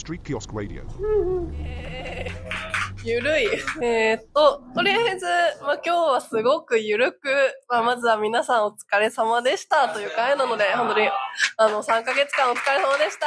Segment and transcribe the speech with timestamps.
[0.00, 0.82] Street Kiosk Radio.
[3.04, 3.46] ゆるい。
[3.82, 5.26] えーっと、とりあえず、
[5.62, 7.18] まあ、今日はすごくゆるく、
[7.68, 11.08] まあ、まずは皆さんお疲れ様でしたという回なので、本当に、
[11.58, 13.26] あの、3ヶ月間お疲れ様でした。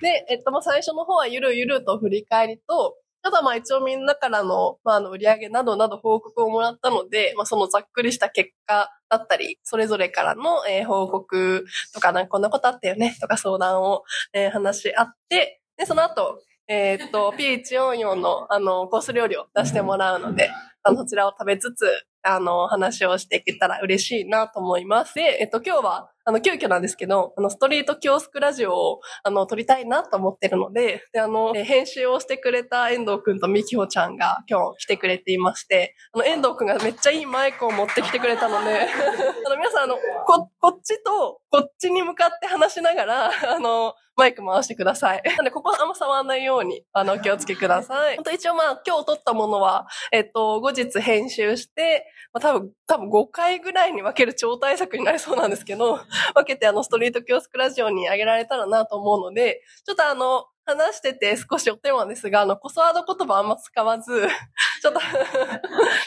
[0.00, 2.96] で、えっと、まあ、最初の方はゆるゆると振り返りと、
[3.26, 20.50] あとはまあ一応みんなからの、まあ、あの売り上げなどなど報告をもらったので、まあ、そのざっくりした結果だったり、それぞれからの、えー報告とか、なんかこんなことあったよねとか相談を、えー話し合って、で、その後、えーっと、 P144 の、あの、コース料理を出してもらうので、
[20.82, 21.86] あの、そちらを食べつつ、
[22.22, 25.14] あの、話をしていけたら嬉しいなと思います。
[25.14, 38.74] で、えっと、今日は、あの、急遽なんですけど、あの、ストリートキオスクラジオを、あの、撮りたいなと思ってるので、で、あの、え編集をしてくれた遠藤くんとみきほちゃんが今日来てくれていまして、あの、遠藤くんがめっちゃいいマイクを持ってきてくれたので、
[39.46, 45.22] あの、皆さん、あの、こ、こっちと、こっちに向かって話しながら、あの、マイク回してください。
[45.36, 48.16] なんで、ここはあんま触らないように、あの、お気をつけください。
[48.16, 56.00] 本当一応まあ、今日撮ったものは、えっと、後日編集して、まあ、多分、多分5回ぐらいに分ける超大作になりそうなんですけど、
[56.34, 64.26] 分けてあの、ストリートキオスクラジオに上げられたらなと思うので、ちょっとあの、話してて少しお手間ですが、あの、コスワード言葉あんま使わず、
[64.82, 65.08] ちょっと、 ちょっ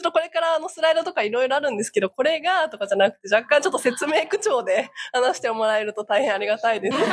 [0.00, 6.96] とこれからあの、スライドとかいろいろあるんですけど、これが、とかじゃなくて、若干ちょっと説明口調で話してもらえると大変ありがたいです。
[6.96, 7.08] そう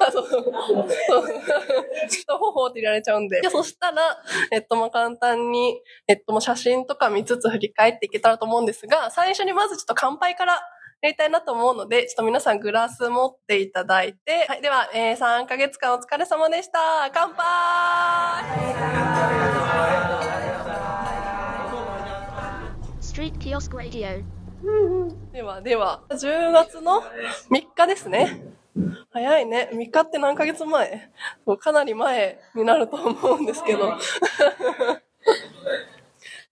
[0.00, 3.40] あそうそうそうほほって入れられちゃうんで。
[3.40, 4.18] でそしたら、
[4.50, 10.60] えっと、まあ、簡単に、えっと、もう写真とか見つつ振り返っていけたらと思うんですが、最初にまずちょっと乾杯から
[11.02, 17.10] やりたいなと思うので、ちょっと皆さんグラス持っていただいて、はい、では、えー、3ヶ月間お疲れ様でした。
[17.12, 17.42] 乾杯.
[25.32, 27.02] では、では、10月の
[27.50, 28.40] 3日ですね。
[29.10, 29.70] 早いね。
[29.72, 31.10] 3日って何ヶ月前？
[31.58, 33.98] かなり前になると思うんですけど。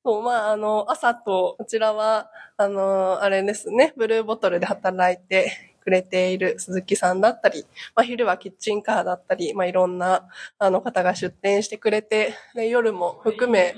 [0.02, 5.50] そう、まあ、あの、朝と、こちらは、あの、あれですね、ブルーボトルで働いて
[5.82, 10.28] くれている鈴木さんだったり、まあ、昼はキッチンカーだったり、まあ、いろんな、
[10.58, 13.74] あの、方が出店してくれて、で、夜も含め、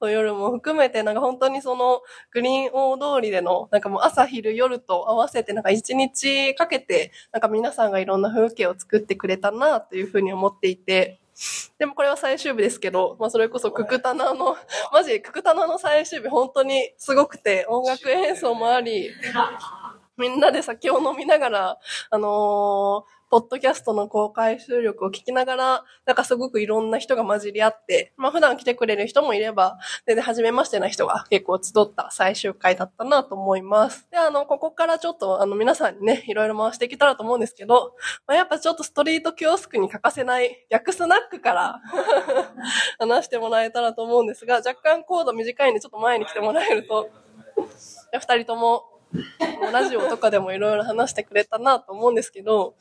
[0.00, 11.20] そう 夜も含めて、なんか本当にその、グリーン大通りでの、なんかもう朝昼夜と合わせて、なんか一日かけて、なんか皆さんがいろんな風景を作ってくれたな、というふうに思っていて、
[11.78, 14.56] でもこれは最終日ですけど、まあそれこそククタナの、
[14.92, 19.10] マジククタナの最終日本当にすごくて、音楽演奏もあり、
[20.16, 21.78] みんなで酒を飲みながら、
[22.10, 34.06] あのーポッドキャストの公開収録を聞きながら、なんかすごくいろんな人が混じり合って、まあ普段来てくれる人もいれば、全然初めましてな人が結構集った最終回だったなと思います。
[34.12, 37.96] で、あの、ここからちょっとあの皆さんにね、いろいろ回していけたらと思うんですけど、
[38.28, 41.80] まあ、やっぱちょっとストリートキオスクに欠かせない逆スナックから
[43.00, 47.10] 話してもらえたらと思うんですが、若干コード短いんでちょっと前に来てもらえると、
[48.12, 48.84] 二人とも
[49.72, 52.76] ラジオとかでもいろいろ話してくれたなと思うんですけど、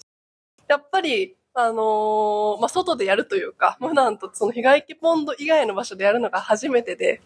[0.67, 7.21] やっぱり、あのーまあ、外でやるというか、普段とその日帰りポンド以外の場所でやるのが初めてで、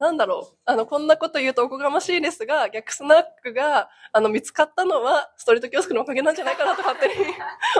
[0.00, 0.56] なんだろう。
[0.64, 7.14] あの、こんなこと言うとおこがましいですが、逆スナックが、あの、見つかったのは、ストリートキオスクのおかげなんじゃないかなと勝手に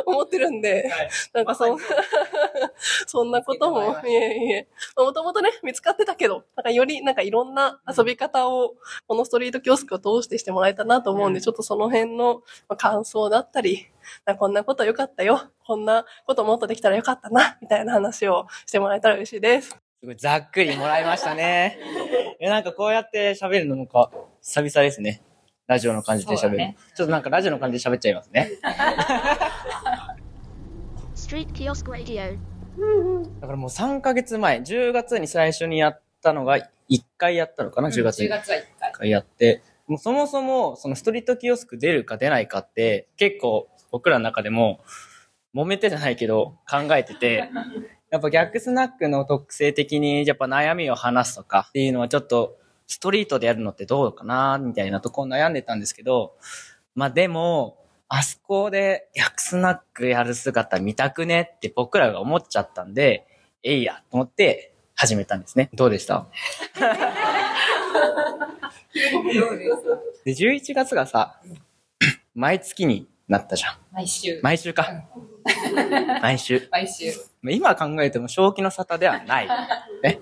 [0.06, 0.90] 思ってるんで、
[1.32, 1.84] なんかそんな、
[3.06, 4.68] そんなことも、いえいえ。
[4.96, 8.74] もともとね、見つかってたけど、なんかより、なんかいろんな遊び方を、
[9.06, 13.88] このストリートキオスクを通してしてもらえたなと思うんで、ちょっとその辺のまあ感想だったり、
[14.24, 15.50] なこんなこと良かったよ。
[15.64, 19.69] こんなこともっとできたらよかったな、みたいな話をしてもらえたら嬉しいです。
[19.70, 21.78] すごいざっくりもらいましたね。
[22.40, 25.22] え、なんかこうやって喋るのもか、久々ですね。
[25.69, 26.56] ラジオの感じで喋る。
[26.56, 28.50] ねちょっとなんかラジオの感じで喋っちゃいますね。
[31.32, 32.38] Street Kiosk Radio.
[33.41, 36.62] だからもう3ヶ月前、10月に最初にやったのが1
[37.16, 38.26] 回やったのかな、10月に。
[38.26, 38.93] 10月は1回1。
[38.98, 44.81] 回やって、もうそもそもそのストリートキオスク出るか出ないかって結構僕らの中でも
[45.55, 47.49] 揉めてじゃないけど考えてて、
[48.12, 56.37] やっぱ逆スナックの特性的にやっぱ悩みを話すとかっていうのはちょっとストリートでやるのってどうかなみたいなとこ悩んでたんですけど、
[56.94, 57.78] まあでも、
[58.14, 63.26] あそこで逆スナックやる姿見たくねって僕らが思っちゃったんで、
[63.62, 65.70] えいやと思って始めたんですね。
[65.73, 66.26] どうでした？
[70.25, 71.41] で、11月がさ、
[72.35, 73.76] 毎月になったじゃん。
[73.93, 74.41] 毎週。
[74.43, 75.05] 毎週か。
[76.20, 76.69] 毎週。
[76.70, 77.12] 毎週。
[77.41, 79.49] まあ今考えても正気の沙汰ではない。
[80.05, 80.20] ね。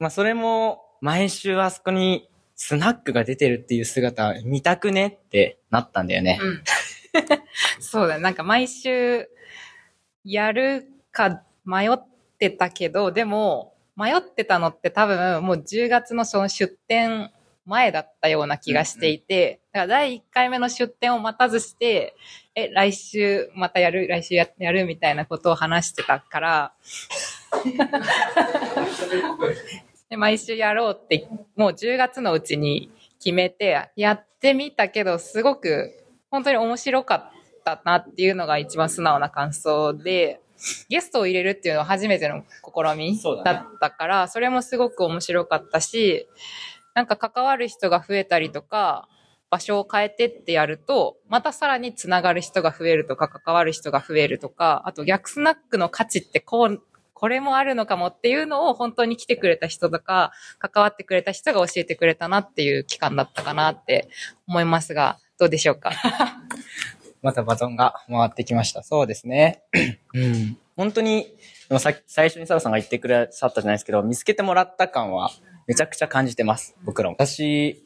[0.00, 6.38] まあそれも、毎週あそこにスナックが出てるっていう姿見たくねってなったんだよね。
[6.40, 6.62] うん。
[7.80, 8.22] そうだね。
[8.22, 9.28] なんか毎週
[10.24, 11.98] やるか迷っ
[12.38, 17.32] てたけど、でも迷ってたのって多分もう10月のその出店
[17.68, 22.16] 前だったような気がしていて、だから第1回目の出店を待たずして、
[22.54, 26.72] え、来週またやる、来週ややるみたいなことを話してたから、
[30.08, 35.92] で毎週やろうって、もう10月のうちに決めて、やってみたけど、すごく
[36.30, 37.30] 本当に面白かっ
[37.64, 40.40] たなっていうのが一番素直な感想で、
[40.88, 46.26] ゲストを入れるっていうのは初めての試みだったから、それもすごく面白かったし、
[46.94, 49.08] なんか関わる人が増えたりとか、
[49.50, 56.82] 場所を変えてってやると、またさらにつながる人が増えるとか、関わる人が増えるとか、あと逆スナックの価値ってこう、
[57.14, 64.08] これもあるのかもっていうのを本当に来てくれた人とか、関わってくれた人が教えてくれたなっていう期間だったかなって
[64.46, 65.92] 思いますが、どうでしょうか？
[67.22, 68.82] またバトンが回ってきました。
[68.82, 69.62] そうですね。
[70.14, 70.58] うん。
[70.76, 71.34] 本当に、
[71.78, 75.30] さ最初にサラさんが言ってくださったじゃないですけど、見つけてもらった感は
[75.66, 76.76] めちゃくちゃ感じてます。
[76.84, 77.16] 僕らも。
[77.18, 77.82] 私、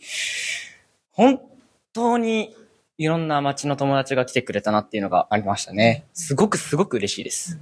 [1.10, 1.40] 本
[1.92, 2.54] 当に
[2.98, 6.04] いろんな街の友達が来てくれたなっていうのがありましたね。
[6.12, 7.58] すごくすごく嬉しいです。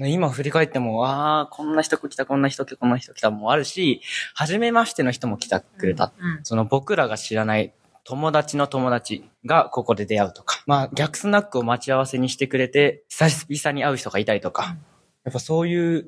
[0.00, 4.00] 今振り返っても、ああ、こんな人来た、こんな人来た、こんな人来たもあるし、
[4.34, 6.12] 初めましての人も来たくれた。
[6.18, 7.72] うんその僕らが知らない
[8.08, 14.78] 友達の友達がここで出会うとか、まあ逆スナックを待ち合わせにしてくれて、久々に会う人がいたりとか、
[15.24, 16.06] やっぱそういう、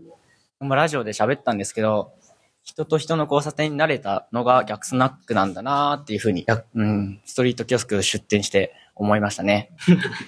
[0.61, 2.15] まあラジオで喋ったんですけど、
[2.63, 9.71] 人と人の交差点になれたのが逆スナックなんだなっていうふうに、やうん、ストリートキオスク出店して思いましたね。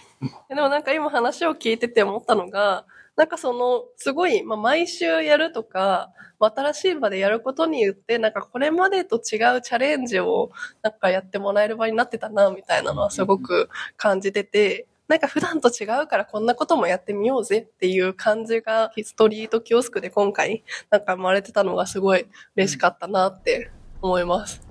[0.50, 2.84] でもなんか今話を聞いてて思ったのが、
[3.16, 10.50] なんかその、すごい、まあ、毎週やるとか、まあ新しい場でやることによって、なんかこれまでと違うチャレンジを、
[10.82, 22.26] なんかやってもらえる場になってたな、みたいなのはすごく感じてて、なんか普段と違うからこんなこともやってみようぜっていう感じが、ストリートキオスクで今回、なんか生まれてたのがすごい
[22.56, 23.70] 嬉しかったなって
[24.00, 24.62] 思います。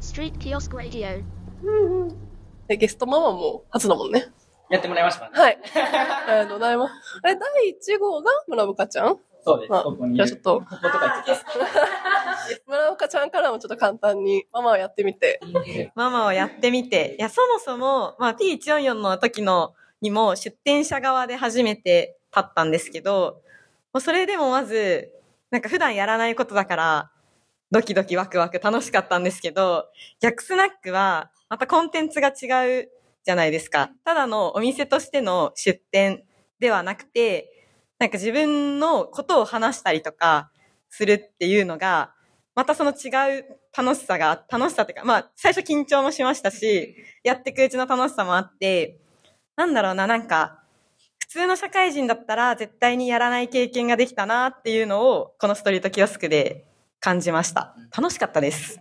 [0.00, 1.24] Street Kiosk Radio.
[2.68, 4.28] で、ゲストママも初だもんね。
[4.68, 5.58] やってもらいましたかはい。
[5.74, 6.92] ありがとうございます。
[7.22, 9.18] あれ、第1号が村深ちゃん？
[9.44, 9.70] そうです。
[9.70, 10.26] まあここにいる。
[10.26, 11.44] じゃあちょっとこことか言って
[12.66, 15.40] 村岡ちゃんからもちょっと簡単にママをやってみて。
[15.94, 23.40] ママをやってみて、いや、そもそも、まあ、T144 の時の、にも出店者側で初めて立ったんですけど、
[23.92, 25.12] もうそれでもまず、
[25.50, 27.10] なんか普段やらないことだから、
[27.70, 29.86] ドキドキワクワク楽しかったんですけど、
[30.20, 32.90] 逆スナックは、またコンテンツが違う
[33.26, 33.90] じゃないですか。
[34.04, 36.22] ただのお店としての出店
[36.60, 37.50] ではなくて、
[37.98, 40.52] なんか自分のことを話したりとか
[40.90, 42.12] するっていうのが、
[42.54, 43.44] またその違う
[43.76, 49.00] 楽しさが、楽しさっていうか、まあ、最初緊張もしましたし、やってくうちの楽しさもあって、
[49.56, 50.62] なんだろうな、なんか、
[51.18, 56.64] 普通の社会人だったら絶対にやらない経験ができたなっていうのを、このストリートキオスクで
[57.00, 57.74] 感じました。
[57.94, 58.78] 楽しかったです。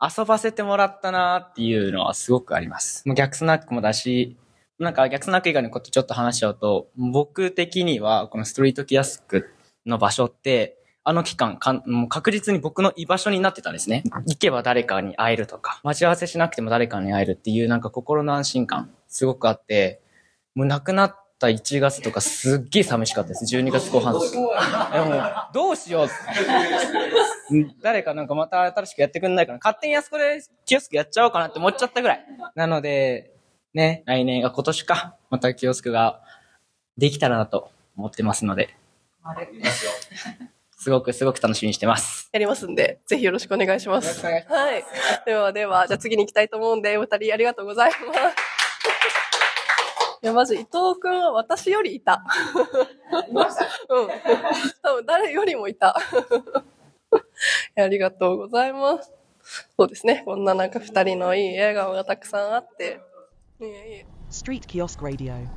[0.00, 3.06] 遊ばせてもらったなっていうのはすごくあります。
[3.06, 4.38] もう逆スナックもだし、
[4.78, 9.50] なんか逆スナック以外のことちょっと話しちゃうと、僕的にはこのストリートキアスク
[9.84, 14.04] の場所って、あの期間か、もう確実に僕の居場所になってたんですね。
[14.26, 20.00] 行けば誰かに会えるとか、待ち合わせしなくても誰かに会えるっていうなんか心の安心感、すごくあって、
[20.54, 23.44] もう亡くなった1月とかすっげえ寂しかったです。
[23.56, 24.12] 12月後半。
[24.20, 24.20] で
[25.00, 26.08] も、どうしよう
[27.50, 29.58] うん 誰かなんかまた新しくやってくんないかな。
[29.58, 32.26] 勝手にあそこでキオスクやっちゃおうかなって思っちゃったぐらい。
[32.54, 33.32] なので、
[33.72, 36.20] ね、来年、あ、今年か、またキオスクが
[36.98, 38.76] できたらなと思ってますので、
[40.76, 42.28] すごくすごく楽しみにしてます。
[42.32, 44.18] やりますんで、ぜひよろしくお願いします。
[44.18, 44.30] いしは
[44.76, 44.84] い。
[45.24, 48.59] ではでは、じゃあ次に行きたいと思うんで、お二人ありがとうございます。
[50.22, 50.68] いや、まず伊藤
[51.00, 52.22] くんは私よりいた。
[53.88, 54.08] うん。
[54.82, 55.96] 多分誰よりもいた。
[57.76, 59.12] ありがとうございます。
[59.76, 60.22] そうですね。
[60.26, 63.00] こんななんか二人のいい笑顔がたくさんあって。
[63.60, 64.06] いえいえ。
[64.30, 65.48] Street Kiosk Radio.